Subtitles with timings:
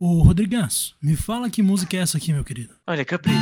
[0.00, 2.74] Ô, Rodriganço, me fala que música é essa aqui, meu querido.
[2.86, 3.38] Olha, capricho.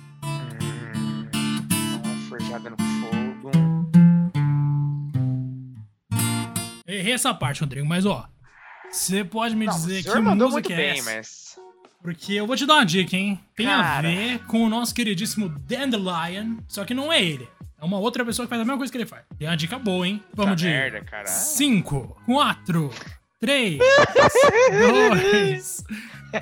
[0.00, 1.28] Hum,
[2.28, 3.50] Forjada no fogo.
[6.86, 8.28] Errei essa parte, Rodrigo, mas ó.
[8.90, 11.10] Você pode me Não, dizer o que mandou música muito é bem, essa?
[11.14, 11.58] mas.
[12.02, 13.38] Porque eu vou te dar uma dica, hein?
[13.56, 14.08] Tem a Cara.
[14.08, 17.48] ver com o nosso queridíssimo Dandelion, só que não é ele.
[17.80, 19.22] É uma outra pessoa que faz a mesma coisa que ele faz.
[19.38, 20.22] Tem uma dica boa, hein?
[20.34, 21.26] Vamos de merda, cara.
[21.26, 22.90] 5, 4,
[23.40, 25.84] 3, 2,
[26.34, 26.38] 1.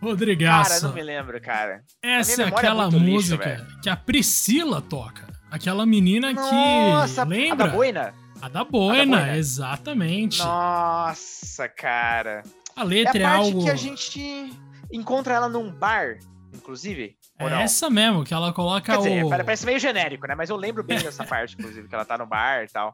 [0.00, 0.70] Rodrigaço.
[0.70, 1.82] Cara, não me lembro, cara.
[2.02, 3.66] Essa é é aquela lixo, música velho.
[3.82, 5.26] que a Priscila toca.
[5.50, 7.28] Aquela menina Nossa, que.
[7.28, 7.66] Lembra?
[7.66, 8.14] a da boina?
[8.40, 9.36] A da Boina, Boina.
[9.36, 10.38] exatamente.
[10.38, 12.42] Nossa, cara.
[12.78, 13.64] A É a letra é, algo.
[13.64, 14.52] que a gente
[14.92, 16.18] encontra ela num bar,
[16.54, 17.16] inclusive.
[17.38, 19.02] É essa mesmo, que ela coloca Quer o.
[19.02, 20.34] dizer, pare- parece meio genérico, né?
[20.34, 22.92] Mas eu lembro bem dessa parte, inclusive, que ela tá no bar e tal.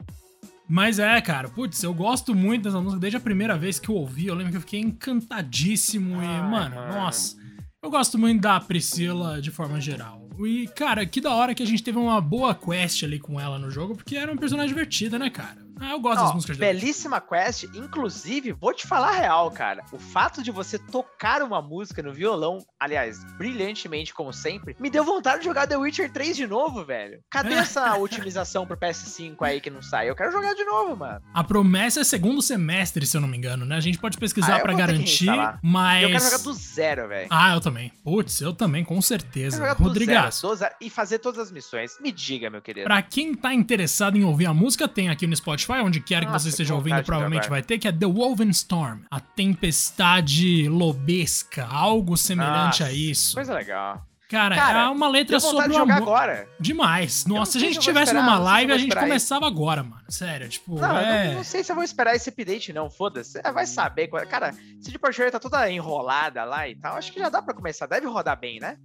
[0.67, 3.95] Mas é, cara, putz, eu gosto muito dessa música desde a primeira vez que eu
[3.95, 4.27] ouvi.
[4.27, 6.93] Eu lembro que eu fiquei encantadíssimo e, Ai, mano, mano.
[6.93, 7.35] nossa.
[7.81, 10.27] Eu gosto muito da Priscila de forma geral.
[10.39, 13.59] E, cara, que da hora que a gente teve uma boa quest ali com ela
[13.59, 15.64] no jogo, porque era uma personagem divertida, né, cara?
[15.79, 16.73] Ah, eu gosto das Ó, músicas dela.
[16.73, 17.63] belíssima quest.
[17.73, 19.83] Inclusive, vou te falar a real, cara.
[19.91, 25.03] O fato de você tocar uma música no violão, aliás, brilhantemente, como sempre, me deu
[25.03, 27.19] vontade de jogar The Witcher 3 de novo, velho.
[27.29, 30.09] Cadê essa otimização pro PS5 aí que não sai?
[30.09, 31.21] Eu quero jogar de novo, mano.
[31.33, 33.75] A promessa é segundo semestre, se eu não me engano, né?
[33.75, 35.59] A gente pode pesquisar Ah, eu que garantir, instalar.
[35.63, 36.03] mas.
[36.03, 37.27] Eu quero jogar do zero, velho.
[37.29, 37.91] Ah, eu também.
[38.03, 39.73] Putz, eu também, com certeza.
[39.75, 41.97] do Rodrigaço, zero, do zero e fazer todas as missões.
[41.99, 42.85] Me diga, meu querido.
[42.85, 46.25] Pra quem tá interessado em ouvir a música, tem aqui no Spotify, onde quer que
[46.27, 49.19] Nossa, você que esteja vontade ouvindo, provavelmente vai ter, que é The Woven Storm, a
[49.19, 53.35] tempestade lobesca, algo semelhante Nossa, a isso.
[53.35, 54.05] Coisa legal.
[54.27, 55.95] Cara, Cara, é uma letra sobre o amor.
[55.95, 56.47] agora.
[56.59, 57.25] Demais.
[57.27, 59.83] Nossa, se a gente se eu vou tivesse esperar, numa live, a gente começava agora,
[59.83, 60.01] mano.
[60.09, 61.27] Sério, tipo, Não, eu é...
[61.27, 62.89] não, não sei se eu vou esperar esse update, não.
[62.89, 63.39] Foda-se.
[63.53, 64.07] Vai saber.
[64.27, 66.95] Cara, CD Projekt tá toda enrolada lá e tal.
[66.97, 67.85] Acho que já dá pra começar.
[67.85, 68.77] Deve rodar bem, né?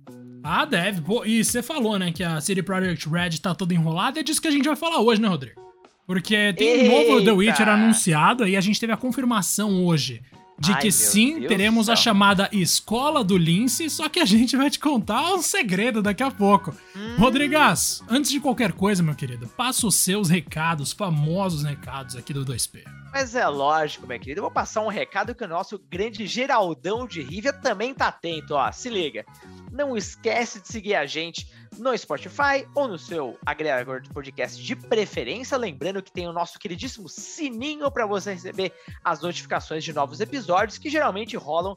[0.44, 1.00] Ah, deve.
[1.00, 4.41] Pô, e você falou, né, que a CD Projekt Red tá toda enrolada, é disso
[4.41, 5.69] que a gente vai falar hoje, né, Rodrigo?
[6.10, 7.34] Porque tem um novo The Eita!
[7.34, 10.21] Witcher anunciado e a gente teve a confirmação hoje
[10.59, 14.25] de Ai, que sim, Deus teremos do a chamada Escola do Lince, só que a
[14.25, 16.75] gente vai te contar um segredo daqui a pouco.
[16.97, 17.15] Hum.
[17.16, 22.44] Rodrigas, antes de qualquer coisa, meu querido, passa os seus recados, famosos recados aqui do
[22.44, 22.82] 2P.
[23.12, 24.41] Mas é lógico, meu querido.
[24.41, 28.54] Eu vou passar um recado que o nosso grande Geraldão de Rivia também tá atento,
[28.54, 28.72] ó.
[28.72, 29.25] Se liga.
[29.70, 31.47] Não esquece de seguir a gente
[31.78, 35.56] no Spotify ou no seu agregador de podcast de preferência.
[35.56, 38.72] Lembrando que tem o nosso queridíssimo sininho para você receber
[39.04, 41.76] as notificações de novos episódios que geralmente rolam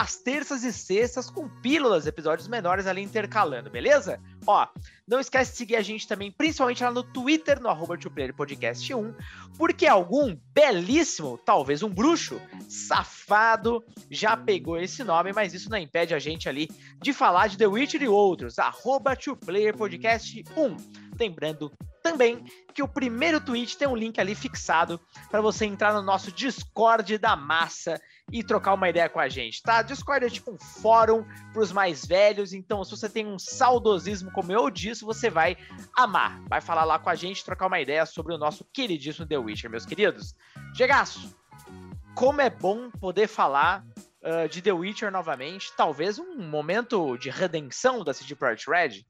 [0.00, 4.18] às terças e sextas com pílulas, episódios menores ali intercalando, beleza?
[4.46, 4.66] Ó,
[5.06, 7.98] não esquece de seguir a gente também, principalmente lá no Twitter, no arroba
[8.34, 9.14] Podcast 1,
[9.58, 16.14] porque algum belíssimo, talvez um bruxo, safado, já pegou esse nome, mas isso não impede
[16.14, 16.70] a gente ali
[17.02, 19.14] de falar de The Witcher e outros, arroba
[19.76, 20.76] Podcast 1.
[21.18, 21.70] Lembrando
[22.02, 24.98] também que o primeiro tweet tem um link ali fixado
[25.30, 28.00] para você entrar no nosso Discord da massa
[28.32, 29.82] e trocar uma ideia com a gente, tá?
[29.82, 34.30] Discord é tipo um fórum para os mais velhos, então se você tem um saudosismo
[34.30, 35.56] como eu disse, você vai
[35.96, 36.40] amar.
[36.48, 39.70] Vai falar lá com a gente, trocar uma ideia sobre o nosso queridíssimo The Witcher,
[39.70, 40.34] meus queridos.
[40.74, 41.34] Chegaço,
[42.14, 43.84] como é bom poder falar
[44.22, 49.06] ah, de The Witcher novamente, talvez um momento de redenção da CD Projekt Red.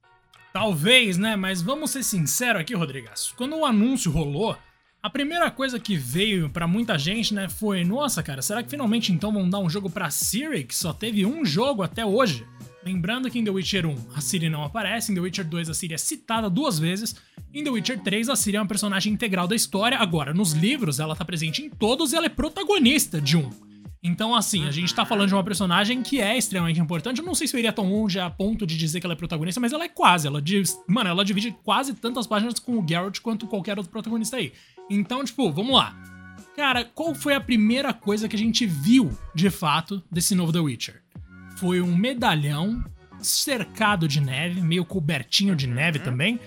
[0.53, 1.35] Talvez, né?
[1.35, 3.35] Mas vamos ser sinceros aqui, Rodrigaço.
[3.35, 4.57] Quando o anúncio rolou,
[5.03, 9.11] a primeira coisa que veio pra muita gente, né, foi: nossa, cara, será que finalmente
[9.11, 12.45] então vão dar um jogo pra Siri, que só teve um jogo até hoje?
[12.83, 15.73] Lembrando que em The Witcher 1 a Ciri não aparece, em The Witcher 2 a
[15.73, 17.15] Ciri é citada duas vezes,
[17.53, 20.99] em The Witcher 3 a Ciri é uma personagem integral da história, agora nos livros
[20.99, 23.49] ela tá presente em todos e ela é protagonista de um.
[24.03, 27.19] Então, assim, a gente tá falando de uma personagem que é extremamente importante.
[27.19, 29.15] Eu não sei se eu iria tão longe a ponto de dizer que ela é
[29.15, 30.25] protagonista, mas ela é quase.
[30.25, 34.37] Ela diz, mano, ela divide quase tantas páginas com o Geralt quanto qualquer outro protagonista
[34.37, 34.53] aí.
[34.93, 35.95] Então, tipo, vamos lá.
[36.55, 40.59] Cara, qual foi a primeira coisa que a gente viu, de fato, desse novo The
[40.59, 41.01] Witcher?
[41.55, 42.83] Foi um medalhão
[43.19, 46.39] cercado de neve, meio cobertinho de neve também.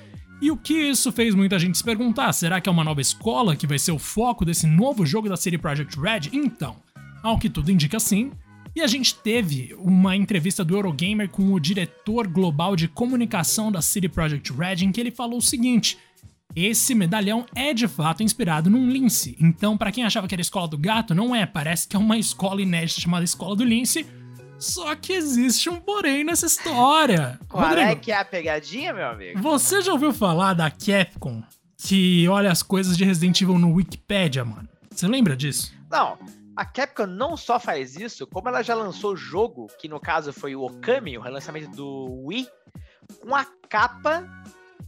[0.43, 2.33] E o que isso fez muita gente se perguntar?
[2.33, 5.37] Será que é uma nova escola que vai ser o foco desse novo jogo da
[5.37, 6.31] CD Projekt Red?
[6.33, 6.77] Então,
[7.23, 8.31] ao que tudo indica sim.
[8.77, 13.81] E a gente teve uma entrevista do Eurogamer com o diretor global de comunicação da
[13.81, 15.97] CD Projekt Red em que ele falou o seguinte:
[16.55, 19.37] esse medalhão é de fato inspirado num lince.
[19.41, 21.45] Então, pra quem achava que era a escola do gato, não é.
[21.47, 24.07] Parece que é uma escola inédita chamada Escola do Lince.
[24.59, 27.39] Só que existe um porém nessa história.
[27.49, 29.43] Qual é Rodrigo, é que é a pegadinha, meu amigo?
[29.43, 31.43] Você já ouviu falar da Capcom
[31.77, 34.69] que olha as coisas de Resident Evil no Wikipedia, mano?
[34.91, 35.75] Você lembra disso?
[35.91, 36.17] Não.
[36.57, 40.33] A Capcom não só faz isso, como ela já lançou o jogo, que no caso
[40.33, 42.49] foi o Okami, o relançamento do Wii,
[43.21, 44.25] com a capa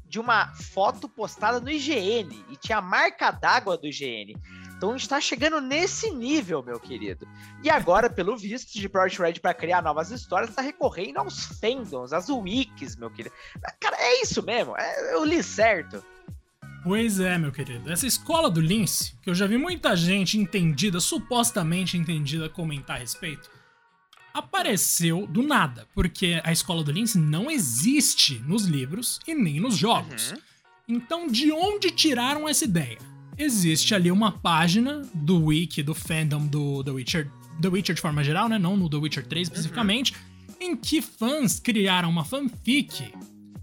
[0.09, 4.37] de uma foto postada no IGN e tinha a marca d'água do IGN.
[4.77, 7.27] Então a gente tá chegando nesse nível, meu querido.
[7.63, 12.13] E agora, pelo visto, de Project Red para criar novas histórias, tá recorrendo aos fandoms,
[12.13, 13.35] às wikis, meu querido.
[13.81, 14.77] Cara, é isso mesmo.
[14.77, 16.05] É, eu li certo.
[16.85, 17.91] Pois é, meu querido.
[17.91, 23.01] Essa escola do Lince, que eu já vi muita gente entendida, supostamente entendida, comentar a
[23.01, 23.51] respeito,
[24.37, 29.77] apareceu do nada, porque a escola do Lince não existe nos livros e nem nos
[29.77, 30.33] jogos.
[30.33, 30.39] Uhum.
[30.89, 32.99] Então, de onde tiraram essa ideia?
[33.39, 37.31] Existe ali uma página do wiki, do fandom do The Witcher,
[37.61, 38.59] The Witcher de forma geral, né?
[38.59, 40.69] Não no The Witcher 3 especificamente, uhum.
[40.69, 43.13] em que fãs criaram uma fanfic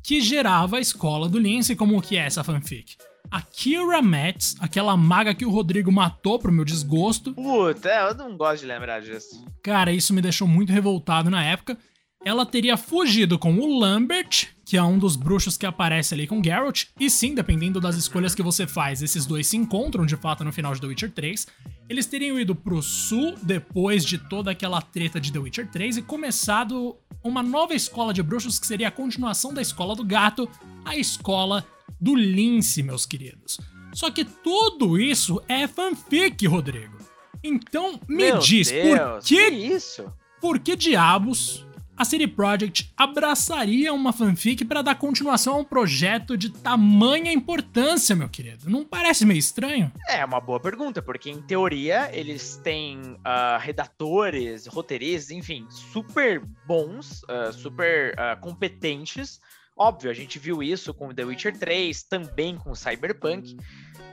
[0.01, 1.75] que gerava a escola do Lince.
[1.75, 2.97] Como que é essa fanfic?
[3.33, 7.33] A Kira Metz, aquela maga que o Rodrigo matou pro meu desgosto.
[7.33, 9.43] Puta, é, eu não gosto de lembrar disso.
[9.63, 11.75] Cara, isso me deixou muito revoltado na época.
[12.23, 16.43] Ela teria fugido com o Lambert, que é um dos bruxos que aparece ali com
[16.43, 20.43] Geralt, e sim, dependendo das escolhas que você faz, esses dois se encontram de fato
[20.43, 21.47] no final de The Witcher 3.
[21.89, 26.01] Eles teriam ido pro sul depois de toda aquela treta de The Witcher 3 e
[26.03, 30.47] começado uma nova escola de bruxos que seria a continuação da escola do gato,
[30.85, 31.65] a escola
[31.99, 33.59] do Lince, meus queridos.
[33.93, 36.97] Só que tudo isso é fanfic, Rodrigo.
[37.43, 40.13] Então me Meu diz, Deus, por que, que isso?
[40.39, 46.35] Por que diabos a City Project abraçaria uma fanfic para dar continuação a um projeto
[46.35, 48.69] de tamanha importância, meu querido?
[48.69, 49.91] Não parece meio estranho?
[50.09, 57.21] É uma boa pergunta, porque em teoria eles têm uh, redatores, roteiristas, enfim, super bons,
[57.23, 59.39] uh, super uh, competentes
[59.75, 63.57] Óbvio, a gente viu isso com The Witcher 3, também com Cyberpunk.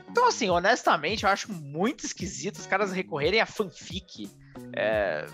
[0.09, 4.29] Então, assim, honestamente, eu acho muito esquisito os caras recorrerem a fanfic.
[4.75, 5.25] É,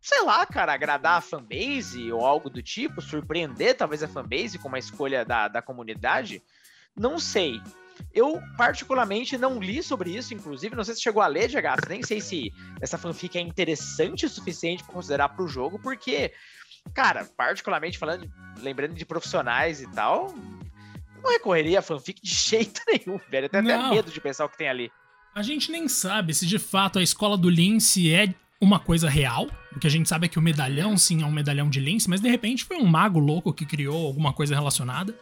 [0.00, 4.68] sei lá, cara, agradar a fanbase ou algo do tipo, surpreender talvez a fanbase com
[4.68, 6.42] uma escolha da, da comunidade.
[6.96, 7.60] Não sei.
[8.14, 12.02] Eu, particularmente, não li sobre isso, inclusive, não sei se chegou a ler, Jagato, nem
[12.02, 16.32] sei se essa fanfic é interessante o suficiente para considerar para o jogo, porque
[16.94, 18.28] cara, particularmente falando,
[18.60, 20.34] lembrando de profissionais e tal,
[21.22, 23.46] não recorreria a fanfic de jeito nenhum, velho.
[23.46, 24.90] Até até medo de pensar o que tem ali.
[25.34, 29.48] A gente nem sabe se de fato a escola do Lince é uma coisa real.
[29.74, 32.10] O que a gente sabe é que o medalhão, sim, é um medalhão de Lince,
[32.10, 35.14] mas de repente foi um mago louco que criou alguma coisa relacionada.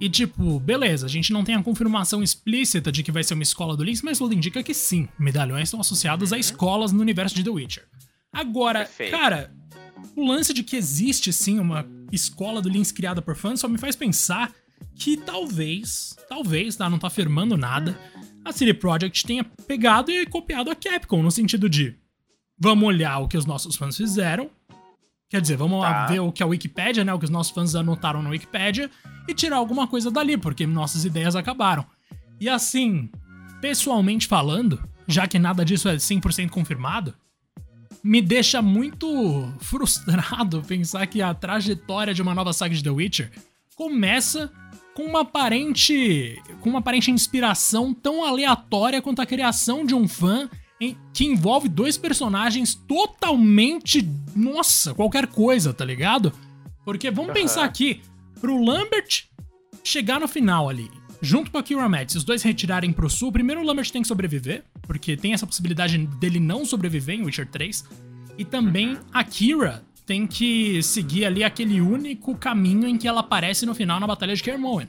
[0.00, 3.42] E tipo, beleza, a gente não tem a confirmação explícita de que vai ser uma
[3.42, 6.40] escola do Lince, mas tudo indica que sim, medalhões estão associados a uhum.
[6.40, 7.84] escolas no universo de The Witcher.
[8.32, 9.10] Agora, Perfeito.
[9.10, 9.52] cara,
[10.16, 13.78] o lance de que existe sim uma escola do Links criada por fãs só me
[13.78, 14.52] faz pensar
[14.94, 16.88] que talvez, talvez, tá?
[16.88, 17.98] Não tá afirmando nada,
[18.44, 21.96] a CD Projekt tenha pegado e copiado a Capcom, no sentido de
[22.58, 24.50] vamos olhar o que os nossos fãs fizeram,
[25.28, 26.06] quer dizer, vamos tá.
[26.06, 27.12] ver o que a Wikipedia, né?
[27.12, 28.90] O que os nossos fãs anotaram na Wikipedia
[29.28, 31.84] e tirar alguma coisa dali, porque nossas ideias acabaram.
[32.40, 33.10] E assim,
[33.60, 37.14] pessoalmente falando, já que nada disso é 100% confirmado,
[38.08, 43.30] me deixa muito frustrado pensar que a trajetória de uma nova saga de The Witcher
[43.76, 44.50] começa
[44.94, 50.48] com uma aparente com uma aparente inspiração tão aleatória quanto a criação de um fã
[50.80, 56.32] em, que envolve dois personagens totalmente, nossa, qualquer coisa, tá ligado?
[56.86, 57.34] Porque vamos uhum.
[57.34, 58.00] pensar aqui,
[58.40, 59.24] pro Lambert
[59.84, 63.60] chegar no final ali junto com a Kira Metz, os dois retirarem pro sul, primeiro
[63.60, 67.84] o Lambert tem que sobreviver, porque tem essa possibilidade dele não sobreviver em Witcher 3.
[68.36, 69.00] E também uhum.
[69.12, 74.00] a Kira tem que seguir ali aquele único caminho em que ela aparece no final
[74.00, 74.88] na Batalha de Kermoen.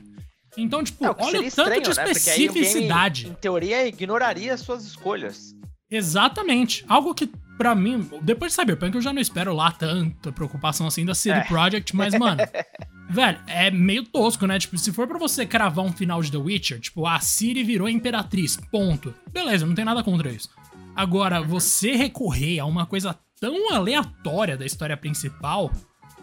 [0.58, 2.12] Então, tipo, é, olha o tanto de né?
[2.12, 3.24] especificidade.
[3.24, 5.56] Game, em teoria, ignoraria suas escolhas.
[5.92, 6.86] Exatamente.
[6.88, 11.04] Algo que, para mim, depois de Cyberpunk, eu já não espero lá tanta preocupação assim
[11.04, 11.44] da CD é.
[11.44, 12.42] Projekt, mas, mano,
[13.12, 14.58] Velho, é meio tosco, né?
[14.58, 17.90] Tipo, se for para você cravar um final de The Witcher, tipo, a Ciri virou
[17.90, 19.14] imperatriz, ponto.
[19.34, 20.50] Beleza, não tem nada contra isso.
[20.96, 25.70] Agora, você recorrer a uma coisa tão aleatória da história principal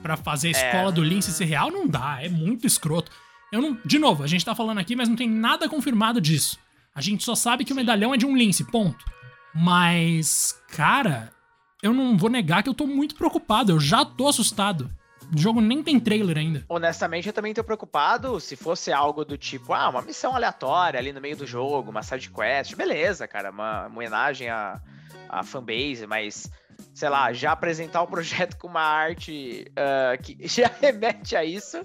[0.01, 0.65] para fazer a é.
[0.65, 0.93] escola é.
[0.93, 3.13] do Lince ser real, não dá, é muito escroto.
[3.53, 6.57] Eu não, de novo, a gente tá falando aqui, mas não tem nada confirmado disso.
[6.95, 9.05] A gente só sabe que o medalhão é de um lince, ponto.
[9.59, 11.33] Mas, cara,
[11.83, 14.91] eu não vou negar que eu tô muito preocupado, eu já tô assustado.
[15.35, 16.65] O jogo nem tem trailer ainda.
[16.69, 21.13] Honestamente, eu também tô preocupado se fosse algo do tipo, ah, uma missão aleatória ali
[21.13, 24.81] no meio do jogo, uma side quest, beleza, cara, uma, homenagem à,
[25.29, 26.51] à fanbase, mas
[26.95, 31.85] sei lá, já apresentar o projeto com uma arte uh, que já remete a isso,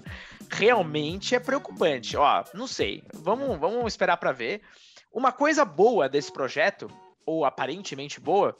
[0.50, 2.16] realmente é preocupante.
[2.16, 3.02] Ó, não sei.
[3.14, 4.60] Vamos, vamos esperar para ver.
[5.12, 6.90] Uma coisa boa desse projeto,
[7.26, 8.56] ou aparentemente boa,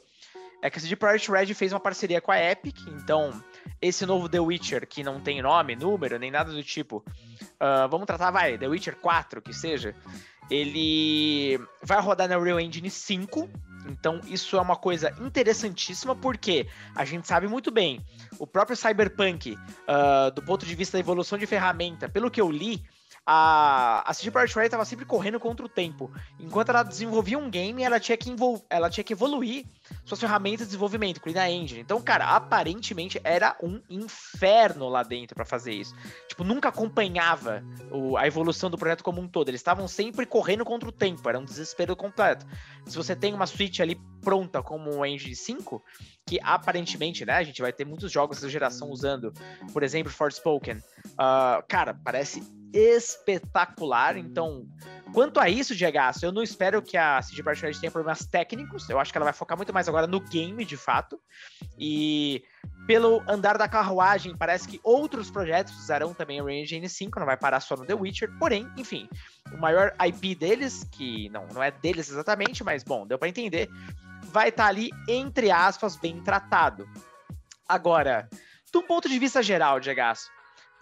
[0.61, 3.43] é que a CD Projekt Red fez uma parceria com a Epic, então
[3.81, 7.03] esse novo The Witcher, que não tem nome, número, nem nada do tipo,
[7.41, 9.93] uh, vamos tratar, vai, The Witcher 4, que seja,
[10.49, 13.49] ele vai rodar na Real Engine 5,
[13.89, 16.65] então isso é uma coisa interessantíssima, porque
[16.95, 17.99] a gente sabe muito bem,
[18.39, 22.49] o próprio Cyberpunk, uh, do ponto de vista da evolução de ferramenta, pelo que eu
[22.49, 22.81] li,
[23.25, 26.11] a, a CD Projekt Red estava sempre correndo contra o tempo.
[26.39, 28.29] Enquanto ela desenvolvia um game, ela tinha que,
[28.69, 29.65] ela tinha que evoluir
[30.03, 31.79] suas ferramentas de desenvolvimento, incluindo a engine.
[31.81, 35.95] Então, cara, aparentemente era um inferno lá dentro para fazer isso.
[36.27, 39.47] Tipo, nunca acompanhava o, a evolução do projeto como um todo.
[39.47, 42.45] Eles estavam sempre correndo contra o tempo, era um desespero completo.
[42.85, 45.81] Se você tem uma Switch ali pronta como o Engine 5,
[46.25, 49.31] que aparentemente, né, a gente vai ter muitos jogos dessa geração usando,
[49.71, 50.77] por exemplo, Forspoken.
[50.77, 52.41] Uh, cara, parece
[52.73, 54.17] espetacular.
[54.17, 54.65] Então,
[55.13, 58.89] quanto a isso, Diego, eu não espero que a CD Projekt Red tenha problemas técnicos.
[58.89, 61.19] Eu acho que ela vai focar muito mais agora no game, de fato.
[61.77, 62.43] E
[62.87, 67.37] pelo andar da carruagem, parece que outros projetos usarão também o Engine 5, não vai
[67.37, 68.31] parar só no The Witcher.
[68.39, 69.07] Porém, enfim,
[69.53, 73.69] o maior IP deles, que não, não é deles exatamente, mas bom, deu para entender,
[74.23, 76.89] vai estar tá ali, entre aspas, bem tratado.
[77.67, 78.27] Agora,
[78.71, 80.01] de um ponto de vista geral, Diego,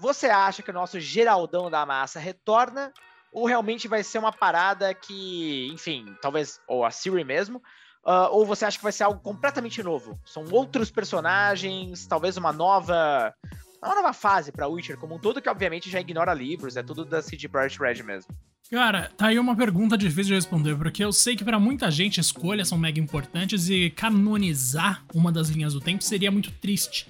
[0.01, 2.91] você acha que o nosso Geraldão da Massa retorna?
[3.31, 7.59] Ou realmente vai ser uma parada que, enfim, talvez, ou a Siri mesmo,
[8.03, 10.19] uh, ou você acha que vai ser algo completamente novo?
[10.25, 13.33] São outros personagens, talvez uma nova
[13.81, 17.05] uma nova fase para Witcher como um todo, que obviamente já ignora livros, é tudo
[17.05, 18.31] da CD Projekt Red mesmo.
[18.69, 22.19] Cara, tá aí uma pergunta difícil de responder, porque eu sei que para muita gente
[22.19, 27.07] escolhas são mega importantes e canonizar uma das linhas do tempo seria muito triste.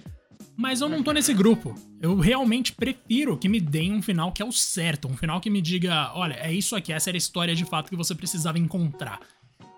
[0.62, 1.74] Mas eu não tô nesse grupo.
[2.00, 5.50] Eu realmente prefiro que me deem um final que é o certo, um final que
[5.50, 8.60] me diga, olha, é isso aqui, essa era a história de fato que você precisava
[8.60, 9.20] encontrar.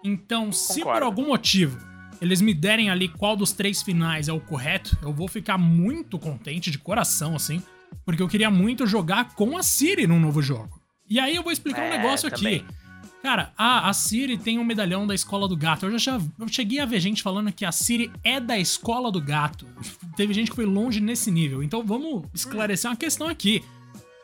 [0.04, 1.80] Então, se por algum motivo
[2.20, 6.20] eles me derem ali qual dos três finais é o correto, eu vou ficar muito
[6.20, 7.64] contente de coração, assim,
[8.06, 10.82] porque eu queria muito jogar com a Siri num novo jogo.
[11.10, 12.58] E aí eu vou explicar é, um negócio também.
[12.58, 12.66] aqui.
[13.24, 15.86] Cara, a, a Siri tem um medalhão da escola do gato.
[15.86, 19.22] Eu já, eu cheguei a ver gente falando que a Siri é da escola do
[19.22, 19.66] gato.
[20.18, 21.64] Teve gente que foi longe nesse nível.
[21.64, 23.64] Então vamos esclarecer uma questão aqui.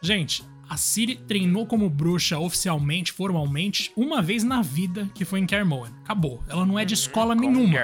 [0.02, 5.46] Gente, a Siri treinou como bruxa oficialmente, formalmente, uma vez na vida, que foi em
[5.46, 5.90] Kermoan.
[6.04, 6.44] Acabou.
[6.50, 7.80] Ela não é de uhum, escola nenhuma.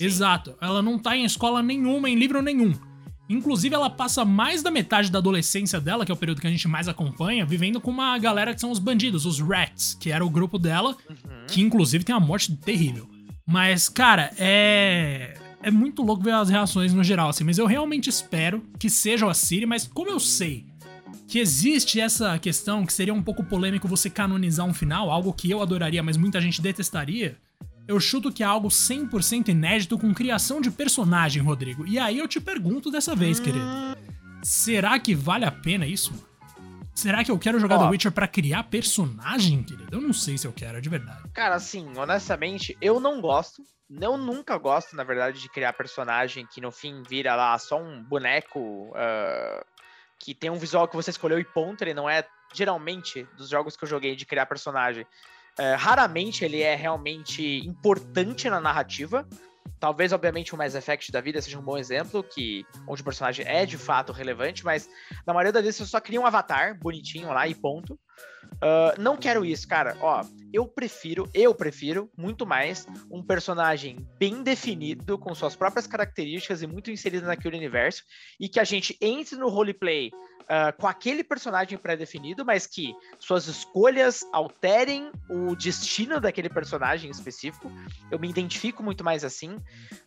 [0.00, 0.56] Exato.
[0.60, 2.74] Ela não tá em escola nenhuma, em livro nenhum.
[3.32, 6.50] Inclusive, ela passa mais da metade da adolescência dela, que é o período que a
[6.50, 10.24] gente mais acompanha, vivendo com uma galera que são os bandidos, os Rats, que era
[10.24, 11.46] o grupo dela, uhum.
[11.48, 13.08] que inclusive tem uma morte terrível.
[13.46, 15.38] Mas, cara, é.
[15.64, 19.30] É muito louco ver as reações no geral, assim, mas eu realmente espero que seja
[19.30, 20.66] a Siri, mas como eu sei
[21.28, 25.50] que existe essa questão que seria um pouco polêmico você canonizar um final, algo que
[25.50, 27.36] eu adoraria, mas muita gente detestaria,
[27.86, 31.86] eu chuto que é algo 100% inédito com criação de personagem, Rodrigo.
[31.86, 33.66] E aí eu te pergunto dessa vez, querido.
[34.42, 36.12] Será que vale a pena isso?
[36.94, 39.96] Será que eu quero jogar Ó, The Witcher para criar personagem, querido?
[39.96, 41.22] Eu não sei se eu quero, de verdade.
[41.32, 43.62] Cara, assim, honestamente, eu não gosto.
[43.90, 48.02] Eu nunca gosto, na verdade, de criar personagem que no fim vira lá só um
[48.02, 49.64] boneco uh,
[50.18, 51.82] que tem um visual que você escolheu e ponto.
[51.82, 55.06] Ele não é, geralmente, dos jogos que eu joguei de criar personagem.
[55.58, 59.28] É, raramente ele é realmente importante na narrativa.
[59.78, 63.44] Talvez, obviamente, o Mass Effect da vida seja um bom exemplo, que onde o personagem
[63.46, 64.88] é de fato relevante, mas
[65.26, 67.98] na maioria das vezes você só cria um avatar bonitinho lá e ponto.
[68.54, 69.96] Uh, não quero isso, cara.
[70.00, 76.62] Ó, eu prefiro, eu prefiro muito mais um personagem bem definido, com suas próprias características
[76.62, 78.02] e muito inserido naquele universo,
[78.38, 80.10] e que a gente entre no roleplay
[80.42, 87.70] uh, com aquele personagem pré-definido, mas que suas escolhas alterem o destino daquele personagem específico.
[88.10, 89.56] Eu me identifico muito mais assim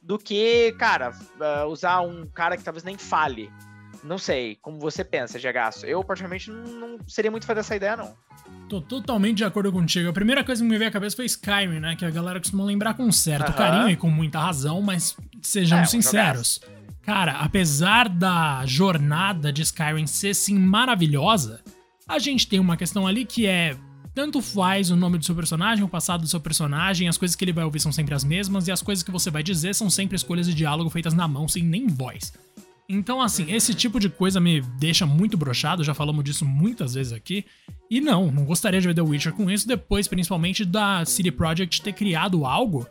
[0.01, 3.51] do que, cara, uh, usar um cara que talvez nem fale.
[4.05, 5.85] Não sei, como você pensa, Jagaço.
[5.85, 8.15] Eu, particularmente, não seria muito fã dessa ideia, não.
[8.69, 10.09] Tô totalmente de acordo contigo.
[10.09, 11.95] A primeira coisa que me veio à cabeça foi Skyrim, né?
[11.95, 15.91] Que a galera costuma lembrar com certo carinho e com muita razão, mas sejamos é,
[15.91, 16.61] sinceros.
[17.01, 21.61] Cara, apesar da jornada de Skyrim ser sim maravilhosa,
[22.07, 23.75] a gente tem uma questão ali que é
[24.13, 27.43] tanto faz o nome do seu personagem, o passado do seu personagem, as coisas que
[27.43, 29.89] ele vai ouvir são sempre as mesmas, e as coisas que você vai dizer são
[29.89, 32.31] sempre escolhas de diálogo feitas na mão, sem nem voz.
[32.87, 37.13] Então, assim, esse tipo de coisa me deixa muito brochado, já falamos disso muitas vezes
[37.13, 37.45] aqui.
[37.89, 41.81] E não, não gostaria de ver The Witcher com isso, depois, principalmente, da City Project
[41.81, 42.87] ter criado algo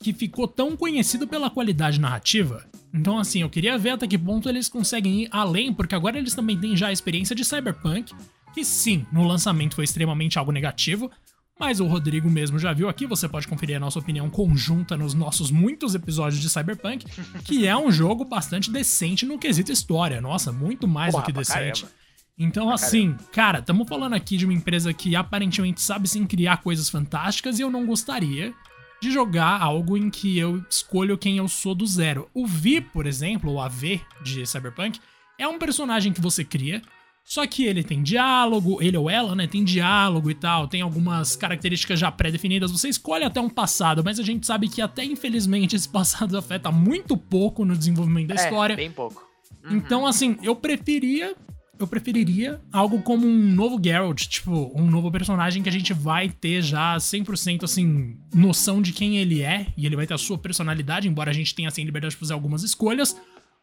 [0.00, 2.64] que ficou tão conhecido pela qualidade narrativa.
[2.92, 6.34] Então, assim, eu queria ver até que ponto eles conseguem ir além, porque agora eles
[6.34, 8.12] também têm já a experiência de Cyberpunk,
[8.54, 11.10] que sim, no lançamento foi extremamente algo negativo,
[11.58, 15.14] mas o Rodrigo mesmo já viu aqui, você pode conferir a nossa opinião conjunta nos
[15.14, 17.04] nossos muitos episódios de Cyberpunk,
[17.44, 20.20] que é um jogo bastante decente no quesito história.
[20.20, 21.82] Nossa, muito mais Porra, do que decente.
[21.82, 21.98] Caramba.
[22.38, 26.88] Então, assim, cara, estamos falando aqui de uma empresa que aparentemente sabe sim criar coisas
[26.88, 28.54] fantásticas e eu não gostaria
[29.02, 32.30] de jogar algo em que eu escolho quem eu sou do zero.
[32.32, 35.00] O Vi, por exemplo, o AV de Cyberpunk,
[35.36, 36.80] é um personagem que você cria,
[37.28, 41.36] só que ele tem diálogo, ele ou ela, né, tem diálogo e tal, tem algumas
[41.36, 42.72] características já pré-definidas.
[42.72, 46.72] Você escolhe até um passado, mas a gente sabe que até infelizmente esse passado afeta
[46.72, 48.74] muito pouco no desenvolvimento da é, história.
[48.74, 49.22] bem pouco.
[49.62, 49.76] Uhum.
[49.76, 51.36] Então, assim, eu preferia
[51.78, 56.28] eu preferiria algo como um novo Geralt, tipo, um novo personagem que a gente vai
[56.28, 60.36] ter já 100% assim, noção de quem ele é, e ele vai ter a sua
[60.36, 63.16] personalidade, embora a gente tenha assim liberdade de fazer algumas escolhas,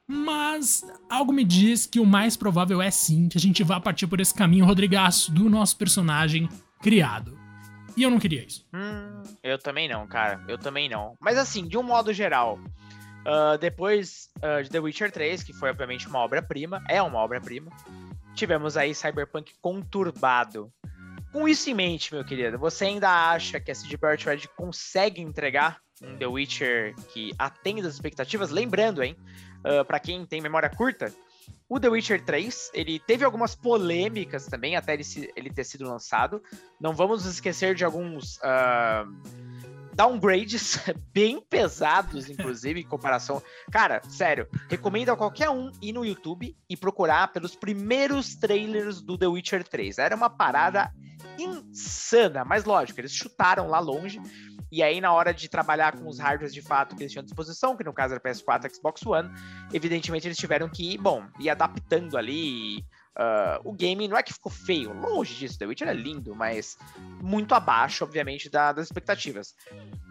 [0.07, 4.07] mas algo me diz que o mais provável é sim que a gente vá partir
[4.07, 6.47] por esse caminho, Rodrigaço, do nosso personagem
[6.81, 7.37] criado.
[7.97, 8.67] E eu não queria isso.
[8.73, 10.43] Hum, eu também não, cara.
[10.47, 11.15] Eu também não.
[11.19, 12.59] Mas assim, de um modo geral,
[13.25, 17.71] uh, depois uh, de The Witcher 3, que foi obviamente uma obra-prima, é uma obra-prima,
[18.33, 20.71] tivemos aí Cyberpunk conturbado.
[21.31, 25.21] Com isso em mente, meu querido, você ainda acha que a CD Projekt Red consegue
[25.21, 28.49] entregar um The Witcher que atende as expectativas?
[28.49, 29.15] Lembrando, hein,
[29.63, 31.13] uh, ah, para quem tem memória curta,
[31.67, 35.87] o The Witcher 3, ele teve algumas polêmicas também, até ele, se, ele ter sido
[35.87, 36.41] lançado.
[36.79, 39.11] Não vamos esquecer de alguns uh,
[39.95, 40.77] downgrades
[41.11, 43.41] bem pesados, inclusive, em comparação.
[43.71, 49.17] Cara, sério, recomendo a qualquer um ir no YouTube e procurar pelos primeiros trailers do
[49.17, 49.97] The Witcher 3.
[49.97, 50.91] Era uma parada
[51.39, 54.21] insana, mas lógico, eles chutaram lá longe.
[54.71, 57.25] E aí, na hora de trabalhar com os hardwares de fato que eles tinham à
[57.25, 59.29] disposição, que no caso era PS4 e Xbox One,
[59.71, 62.83] evidentemente eles tiveram que ir, bom, ir adaptando ali.
[63.17, 66.77] Uh, o game não é que ficou feio, longe disso, The Witcher é lindo, mas
[67.21, 69.55] muito abaixo, obviamente, da, das expectativas.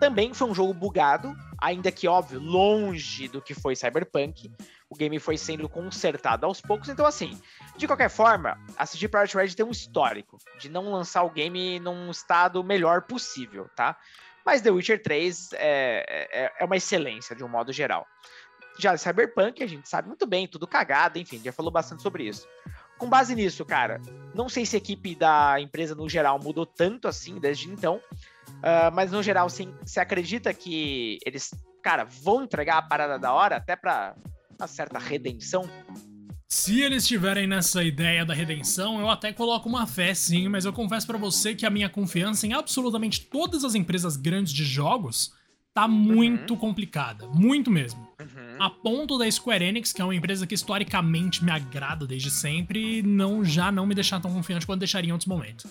[0.01, 4.51] Também foi um jogo bugado, ainda que, óbvio, longe do que foi Cyberpunk.
[4.89, 7.39] O game foi sendo consertado aos poucos, então, assim,
[7.77, 11.79] de qualquer forma, a CG Projekt Red tem um histórico de não lançar o game
[11.81, 13.99] num estado melhor possível, tá?
[14.45, 18.07] Mas The Witcher 3 é, é, é uma excelência de um modo geral.
[18.79, 22.47] Já Cyberpunk, a gente sabe muito bem, tudo cagado, enfim, já falou bastante sobre isso.
[22.99, 24.01] Com base nisso, cara,
[24.35, 28.93] não sei se a equipe da empresa no geral mudou tanto assim desde então, uh,
[28.93, 31.51] mas no geral, sim, você acredita que eles,
[31.83, 34.15] cara, vão entregar a parada da hora até pra
[34.59, 35.69] uma certa redenção?
[36.49, 40.73] Se eles estiverem nessa ideia da redenção, eu até coloco uma fé sim, mas eu
[40.73, 45.33] confesso para você que a minha confiança em absolutamente todas as empresas grandes de jogos
[45.75, 46.61] tá muito uhum.
[46.61, 48.01] complicada, muito mesmo.
[48.21, 48.63] Uhum.
[48.63, 53.03] A ponto da Square Enix, que é uma empresa que historicamente me agrada desde sempre,
[53.03, 55.67] não já não me deixar tão confiante quanto deixaria em outros momentos.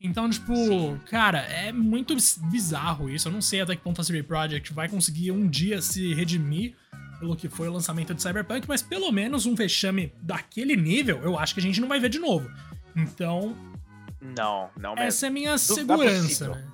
[0.00, 0.98] Então, tipo, Sim.
[1.06, 2.16] cara, é muito
[2.50, 3.28] bizarro isso.
[3.28, 6.74] Eu não sei até que ponto a CD Projekt vai conseguir um dia se redimir
[7.22, 11.38] pelo que foi o lançamento de Cyberpunk, mas pelo menos um vexame daquele nível eu
[11.38, 12.50] acho que a gente não vai ver de novo.
[12.96, 13.56] Então.
[14.20, 15.06] Não, não mesmo.
[15.06, 16.68] Essa é a minha segurança, não é né?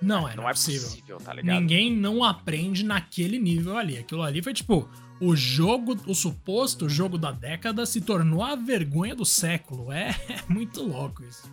[0.00, 0.88] Não é, não, não é possível.
[0.88, 3.98] possível tá Ninguém não aprende naquele nível ali.
[3.98, 4.88] Aquilo ali foi tipo.
[5.20, 9.92] O jogo, o suposto jogo da década se tornou a vergonha do século.
[9.92, 11.50] É, é muito louco isso.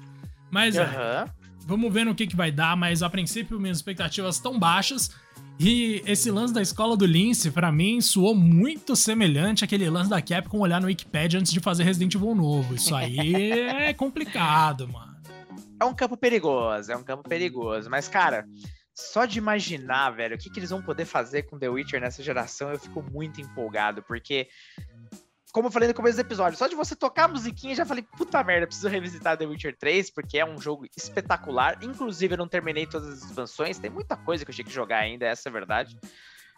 [0.50, 0.84] Mas uhum.
[0.84, 1.26] é.
[1.68, 5.12] Vamos ver no que, que vai dar, mas a princípio minhas expectativas estão baixas.
[5.60, 10.22] E esse lance da escola do Lince, para mim, soou muito semelhante àquele lance da
[10.22, 12.74] Capcom olhar no Wikipedia antes de fazer Resident Evil novo.
[12.74, 15.18] Isso aí é complicado, mano.
[15.78, 17.90] É um campo perigoso, é um campo perigoso.
[17.90, 18.46] Mas, cara,
[18.96, 22.24] só de imaginar, velho, o que, que eles vão poder fazer com The Witcher nessa
[22.24, 24.48] geração, eu fico muito empolgado, porque
[25.58, 28.04] como eu falei no começo do episódio, só de você tocar a musiquinha, já falei,
[28.16, 31.80] puta merda, preciso revisitar The Witcher 3, porque é um jogo espetacular.
[31.82, 35.00] Inclusive, eu não terminei todas as expansões, tem muita coisa que eu tinha que jogar
[35.00, 35.98] ainda, essa é a verdade.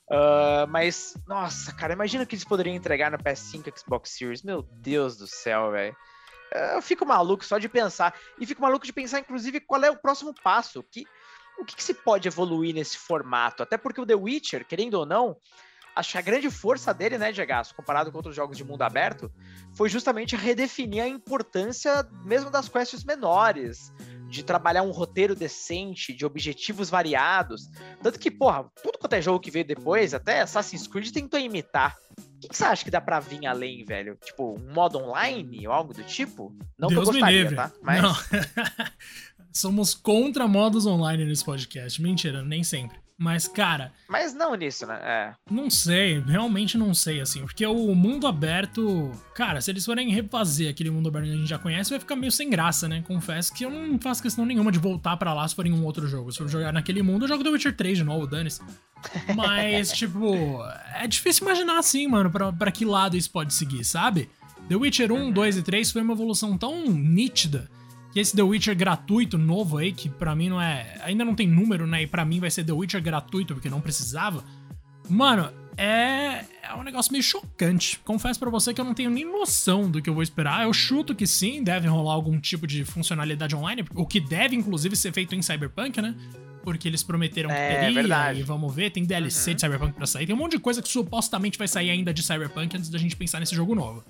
[0.09, 4.43] Uh, mas, nossa, cara, imagina o que eles poderiam entregar no PS5 Xbox Series.
[4.43, 5.95] Meu Deus do céu, velho.
[6.53, 8.13] Uh, eu fico maluco só de pensar.
[8.37, 10.83] E fico maluco de pensar, inclusive, qual é o próximo passo.
[10.83, 11.05] Que,
[11.57, 13.63] o que, que se pode evoluir nesse formato?
[13.63, 15.37] Até porque o The Witcher, querendo ou não,
[15.99, 19.31] acho que a grande força dele, né, Diego, comparado com outros jogos de mundo aberto,
[19.73, 23.93] foi justamente redefinir a importância mesmo das quests menores,
[24.29, 27.69] de trabalhar um roteiro decente, de objetivos variados.
[28.01, 31.97] Tanto que, porra, tudo quanto é jogo que veio depois, até Assassin's Creed tentou imitar.
[32.17, 34.17] O que, que você acha que dá pra vir além, velho?
[34.23, 36.55] Tipo, um modo online ou algo do tipo?
[36.77, 37.71] Não Deus que eu gostaria, tá?
[37.81, 38.01] Mas...
[38.01, 38.13] Não.
[39.51, 42.01] Somos contra modos online nesse podcast.
[42.01, 42.97] Mentira, nem sempre.
[43.19, 43.91] Mas, cara.
[44.07, 44.97] Mas não nisso, né?
[45.03, 45.33] É.
[45.51, 47.41] Não sei, realmente não sei, assim.
[47.41, 49.11] Porque o mundo aberto.
[49.35, 52.15] Cara, se eles forem refazer aquele mundo aberto que a gente já conhece, vai ficar
[52.15, 53.03] meio sem graça, né?
[53.05, 55.83] Confesso que eu não faço questão nenhuma de voltar para lá se for em um
[55.83, 56.31] outro jogo.
[56.31, 58.61] Se eu jogar naquele mundo, eu jogo The Witcher 3 de novo, dane-se.
[59.35, 60.63] Mas, tipo,
[60.95, 64.29] é difícil imaginar assim, mano, pra, pra que lado isso pode seguir, sabe?
[64.69, 67.69] The Witcher 1, 2 e 3 foi uma evolução tão nítida
[68.11, 70.99] que esse The Witcher gratuito novo aí, que para mim não é.
[71.03, 72.03] Ainda não tem número, né?
[72.03, 74.43] E pra mim vai ser The Witcher gratuito, porque não precisava.
[75.09, 76.45] Mano, é.
[76.63, 77.99] É um negócio meio chocante.
[78.05, 80.63] Confesso para você que eu não tenho nem noção do que eu vou esperar.
[80.63, 84.95] Eu chuto que sim, deve rolar algum tipo de funcionalidade online, o que deve inclusive
[84.95, 86.13] ser feito em Cyberpunk, né?
[86.61, 88.39] Porque eles prometeram É, que teria, verdade.
[88.41, 90.27] e vamos ver, tem DLC de Cyberpunk pra sair.
[90.27, 93.15] Tem um monte de coisa que supostamente vai sair ainda de Cyberpunk antes da gente
[93.15, 94.03] pensar nesse jogo novo.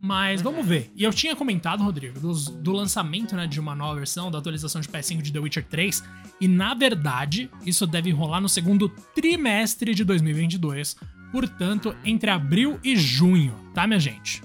[0.00, 0.92] Mas vamos ver.
[0.94, 4.80] E eu tinha comentado, Rodrigo, dos- do lançamento né, de uma nova versão, da atualização
[4.80, 6.04] de PS5 de The Witcher 3.
[6.40, 10.96] E na verdade, isso deve rolar no segundo trimestre de 2022.
[11.32, 14.40] Portanto, entre abril e junho, tá, minha gente?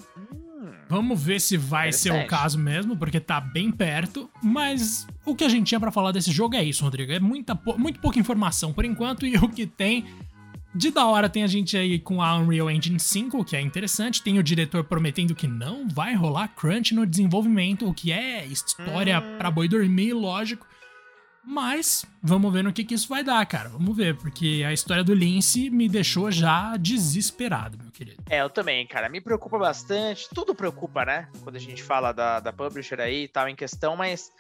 [0.90, 4.30] Vamos ver se vai ser o caso mesmo, porque tá bem perto.
[4.44, 7.12] Mas o que a gente tinha pra falar desse jogo é isso, Rodrigo.
[7.12, 9.26] É muita, muito pouca informação por enquanto.
[9.26, 10.06] E o que tem
[10.76, 14.22] de da hora tem a gente aí com a Unreal Engine 5, que é interessante.
[14.24, 19.22] Tem o diretor prometendo que não vai rolar crunch no desenvolvimento, o que é história
[19.38, 20.66] pra boi dormir, lógico.
[21.46, 23.68] Mas vamos ver no que, que isso vai dar, cara.
[23.68, 28.24] Vamos ver, porque a história do Lince me deixou já desesperado, meu querido.
[28.30, 29.10] É, eu também, cara.
[29.10, 30.30] Me preocupa bastante.
[30.34, 31.28] Tudo preocupa, né?
[31.44, 34.32] Quando a gente fala da, da publisher aí e tal em questão, mas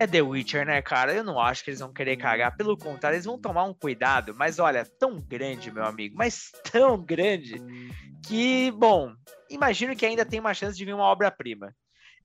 [0.00, 1.12] é The Witcher, né, cara?
[1.12, 2.56] Eu não acho que eles vão querer cagar.
[2.56, 4.34] Pelo contrário, eles vão tomar um cuidado.
[4.34, 7.62] Mas olha, tão grande, meu amigo, mas tão grande
[8.26, 9.12] que, bom,
[9.50, 11.74] imagino que ainda tem uma chance de vir uma obra-prima.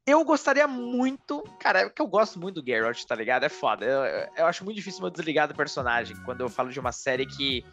[0.08, 3.44] Eu gostaria muito, cara, é que eu gosto muito do Geralt, tá ligado?
[3.44, 3.86] É foda.
[3.86, 7.26] Eu, eu- acho muito difícil eu desligar do personagem quando eu falo de uma série
[7.26, 7.66] que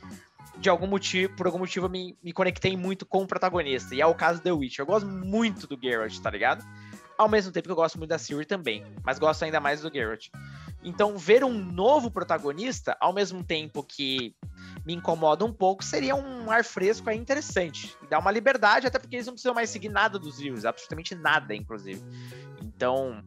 [0.58, 3.94] de algum motivo, por algum motivo, eu me, me conectei muito com o protagonista.
[3.94, 4.82] E é o caso do The Witcher.
[4.82, 6.64] Eu gosto muito do Geralt, tá ligado?
[7.22, 8.84] Ao mesmo tempo que eu gosto muito da Ciri também.
[9.04, 10.28] Mas gosto ainda mais do Geralt.
[10.82, 14.34] Então, ver um novo protagonista, ao mesmo tempo que
[14.84, 17.96] me incomoda um pouco, seria um ar fresco aí interessante.
[18.10, 20.64] Dá uma liberdade, até porque eles não precisam mais seguir nada dos livros.
[20.64, 22.02] Absolutamente nada, inclusive.
[22.60, 23.22] Então,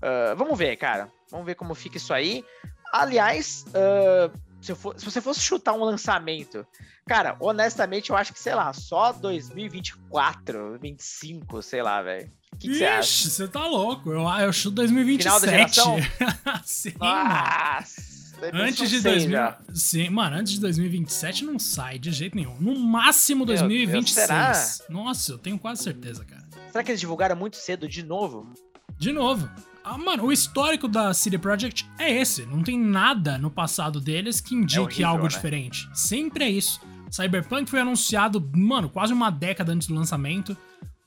[0.00, 1.10] ah, vamos ver, cara.
[1.30, 2.44] Vamos ver como fica isso aí.
[2.92, 6.64] Aliás, ah, se, for- se você fosse chutar um lançamento,
[7.08, 12.30] cara, honestamente, eu acho que, sei lá, só 2024, 25, sei lá, velho.
[12.60, 13.08] Que você acha?
[13.08, 14.12] Ixi, você tá louco.
[14.12, 15.22] Eu, eu chuto 2027.
[15.22, 15.96] Final da geração?
[16.64, 16.92] Sim.
[17.00, 18.10] Nossa!
[18.52, 19.38] Antes de 2000.
[19.74, 22.56] Sim, mano, antes de 2027 não sai de jeito nenhum.
[22.60, 24.26] No máximo Meu Deus, 2026.
[24.26, 24.52] será?
[24.88, 26.42] Nossa, eu tenho quase certeza, cara.
[26.70, 28.52] Será que eles divulgaram muito cedo de novo?
[28.98, 29.50] De novo.
[29.82, 32.44] Ah, mano, o histórico da CD Projekt é esse.
[32.44, 35.28] Não tem nada no passado deles que indique horrível, algo né?
[35.30, 35.88] diferente.
[35.94, 36.80] Sempre é isso.
[37.10, 40.56] Cyberpunk foi anunciado, mano, quase uma década antes do lançamento.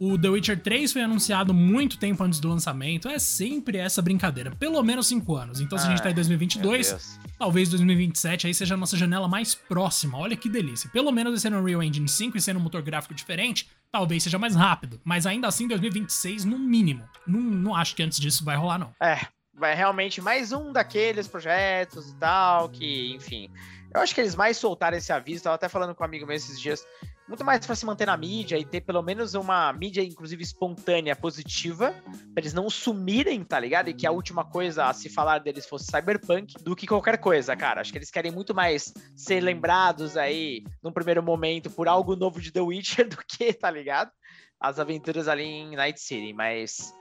[0.05, 3.07] O The Witcher 3 foi anunciado muito tempo antes do lançamento.
[3.07, 4.51] É sempre essa brincadeira.
[4.51, 5.61] Pelo menos 5 anos.
[5.61, 7.19] Então, se a gente tá em Meu 2022, Deus.
[7.39, 10.17] talvez 2027 aí seja a nossa janela mais próxima.
[10.17, 10.89] Olha que delícia.
[10.89, 14.57] Pelo menos sendo Unreal Engine 5 e sendo um motor gráfico diferente, talvez seja mais
[14.57, 14.99] rápido.
[15.05, 17.07] Mas ainda assim, 2026 no mínimo.
[17.25, 18.93] Não, não acho que antes disso vai rolar, não.
[19.01, 19.21] É,
[19.53, 23.49] vai realmente mais um daqueles projetos e tal, que, enfim.
[23.93, 26.35] Eu acho que eles mais soltaram esse aviso, tava até falando com um amigo meu
[26.35, 26.85] esses dias,
[27.33, 31.15] muito mais pra se manter na mídia e ter pelo menos uma mídia, inclusive, espontânea,
[31.15, 31.91] positiva,
[32.31, 33.89] pra eles não sumirem, tá ligado?
[33.89, 37.55] E que a última coisa a se falar deles fosse Cyberpunk, do que qualquer coisa,
[37.55, 37.81] cara.
[37.81, 42.39] Acho que eles querem muito mais ser lembrados aí, num primeiro momento, por algo novo
[42.39, 44.11] de The Witcher do que, tá ligado?
[44.59, 46.93] As aventuras ali em Night City, mas.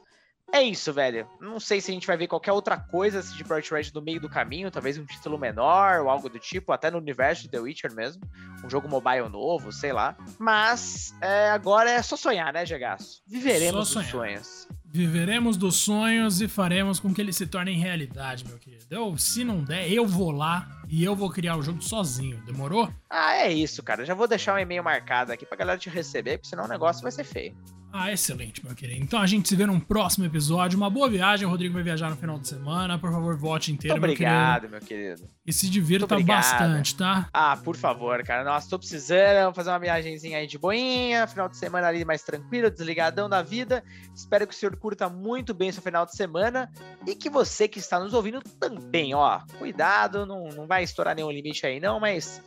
[0.55, 1.27] É isso, velho.
[1.41, 4.03] Não sei se a gente vai ver qualquer outra coisa assim, de Project Red no
[4.03, 7.49] meio do caminho, talvez um título menor ou algo do tipo, até no universo de
[7.49, 8.23] The Witcher mesmo.
[8.63, 10.15] Um jogo mobile novo, sei lá.
[10.39, 13.23] Mas é, agora é só sonhar, né, Gegaço?
[13.27, 14.11] Viveremos Só os sonhar.
[14.11, 14.69] sonhos.
[14.85, 18.85] Viveremos dos sonhos e faremos com que eles se tornem realidade, meu querido.
[18.91, 22.37] Eu, se não der, eu vou lá e eu vou criar o jogo sozinho.
[22.45, 22.93] Demorou?
[23.09, 24.05] Ah, é isso, cara.
[24.05, 27.03] Já vou deixar um e-mail marcado aqui pra galera te receber, porque senão o negócio
[27.03, 27.57] vai ser feio.
[27.95, 29.03] Ah, excelente, meu querido.
[29.03, 30.79] Então a gente se vê num próximo episódio.
[30.79, 31.47] Uma boa viagem.
[31.47, 32.99] O Rodrigo vai viajar no final de semana.
[32.99, 34.35] Por favor, volte inteiro, Muito meu querido.
[34.35, 35.29] obrigado, meu querido.
[35.47, 36.39] E se divirta obrigado.
[36.39, 37.29] bastante, tá?
[37.35, 38.45] Ah, por favor, cara.
[38.45, 39.55] Nossa, tô precisando.
[39.55, 41.27] Fazer uma viagenzinha aí de boinha.
[41.27, 43.85] Final de semana ali mais tranquilo, desligadão da vida.
[44.15, 46.71] Espero que o senhor curta muito bem seu final de semana.
[47.07, 49.41] E que você que está nos ouvindo também, ó.
[49.59, 52.43] Cuidado, não, não vai estourar nenhum limite aí, não, mas.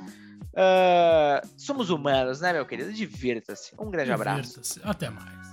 [0.55, 2.93] Ah, somos humanos, né, meu querido?
[2.93, 3.73] Divirta-se.
[3.77, 4.61] Um grande abraço.
[4.61, 4.81] Divirta-se.
[4.83, 5.44] Até mais.